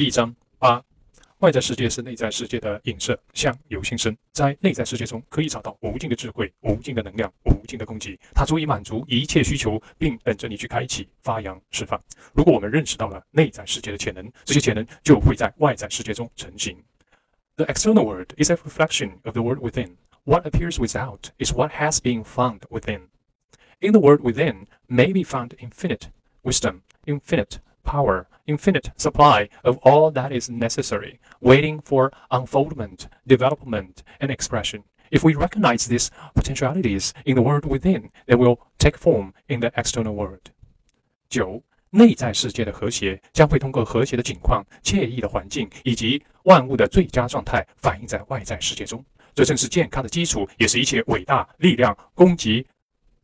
[0.00, 0.84] 第一章八，
[1.38, 4.14] 外在世界是内在世界的映射，相由心生。
[4.30, 11.98] 在内在世界中，可以找到无尽的智慧、无尽的能量、无尽的供给，它足以满足一切需求，并等着你去开启、发扬、释放。
[12.34, 16.76] 如果我们认识到了内在世界的潜能，这些潜能就会在外在世界中成型。
[17.56, 19.92] The external world is a reflection of the world within.
[20.24, 23.08] What appears without is what has been found within.
[23.80, 26.08] In the world within may be found infinite
[26.42, 34.30] wisdom, infinite power, infinite supply of all that is necessary, waiting for unfoldment, development, and
[34.30, 34.82] expression.
[35.10, 39.70] If we recognize these potentialities in the world within, they will take form in the
[39.76, 40.50] external world.
[41.28, 49.04] 九，内在世界的和谐将会通过和谐的景况、惬意的环境以及万物的最佳状态反映在外在世界中。
[49.34, 52.66] 这正是健康的基础，也是一切伟大力量、攻击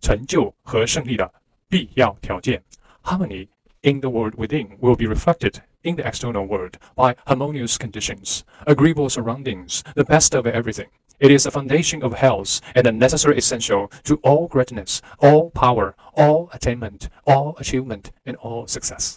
[0.00, 1.32] 成就和胜利的
[1.68, 2.62] 必要条件.
[3.02, 3.48] Harmony
[3.82, 9.08] in the world within will be reflected in the external world by harmonious conditions, agreeable
[9.08, 10.86] surroundings, the best of everything.
[11.18, 15.94] It is the foundation of health and a necessary essential to all greatness, all power,
[16.16, 19.16] all attainment, all achievement, and all success.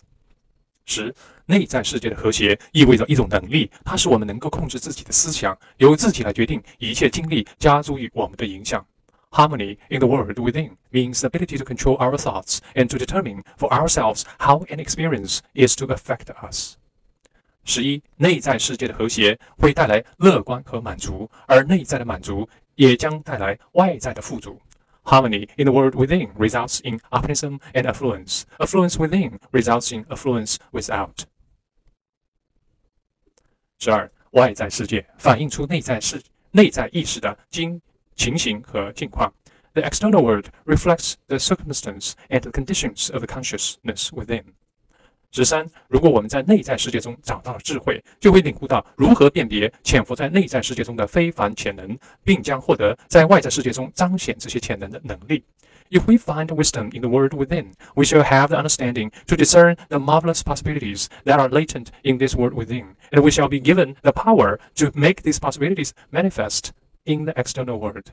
[0.86, 1.16] 十，
[1.48, 8.86] 内在世界的和谐意味着一种能力，它使我们能够控制自己的思想，由自己来决定一切经历加诸于我们的影响。
[9.32, 13.44] Harmony in the world within means the ability to control our thoughts and to determine
[13.58, 16.78] for ourselves how an experience is to affect us.
[17.66, 24.62] 十一，内在世界的和谐会带来乐观和满足，而内在的满足也将带来外在的富足。
[25.04, 28.44] Harmony in the world within results in optimism and affluence.
[28.58, 31.26] Affluence within results in affluence without.
[33.80, 37.82] 十二，外在世界反映出内在世内在意识的经
[38.20, 39.34] 情形和境况。
[39.74, 44.44] The external world reflects the circumstance and the conditions of the consciousness within.
[45.32, 55.44] 十三，如果我们在内在世界中找到了智慧，就会领悟到如何辨别潜伏在内在世界中的非凡潜能，并将获得在外在世界中彰显这些潜能的能力。
[55.90, 60.00] If we find wisdom in the world within, we shall have the understanding to discern the
[60.00, 64.14] marvelous possibilities that are latent in this world within, and we shall be given the
[64.14, 66.72] power to make these possibilities manifest
[67.05, 68.05] in the external world.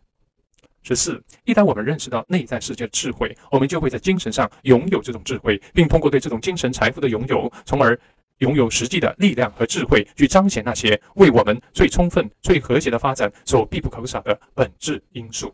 [0.83, 7.99] 十四，一旦我们认识到内在世界的智慧，我们就会在精神上拥有这种智慧，并通过对这种精神财富的拥有，从而
[8.37, 15.53] 拥有实际的力量和智慧，去彰显那些为我们最充分、最和谐的发展所必不可少的本质因素。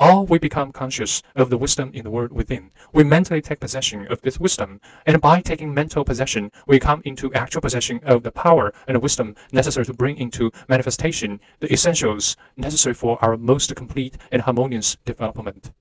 [0.00, 2.70] all we become conscious of the wisdom in the world within.
[2.92, 7.32] We mentally take possession of this wisdom, and by taking mental possession, we come into
[7.34, 12.36] actual possession of the power and the wisdom necessary to bring into manifestation the essentials
[12.56, 15.72] necessary for our most complete and harmonious development.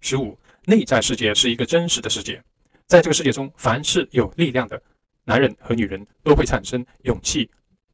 [0.00, 2.42] 十五，内在世界是一个真实的世界，
[2.86, 4.82] 在这个世界中，凡是有力量的
[5.24, 7.50] 男人和女人都会产生勇气、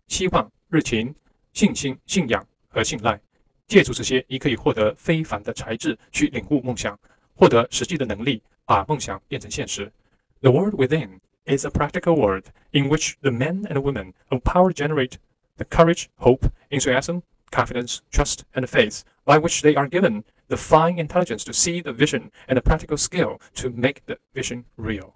[0.08, 1.14] 希望、热情、
[1.52, 3.20] 信心、信仰和信赖。
[3.72, 6.98] 借助这些，你可以获得非凡的才智去领悟梦想，
[7.34, 9.92] 获得实际的能力，把梦想变成现实。
[10.40, 15.16] The world within is a practical world in which the men and women of power generate
[15.56, 20.98] the courage, hope, enthusiasm, confidence, trust, and faith by which they are given the fine
[20.98, 25.14] intelligence to see the vision and the practical skill to make the vision real.